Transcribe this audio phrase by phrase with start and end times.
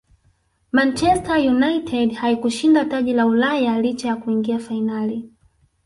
[0.71, 5.29] manchester united haikushinda taji la ulaya licha ya kuingia fainali